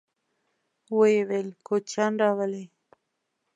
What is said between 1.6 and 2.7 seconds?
کوچيان راولئ!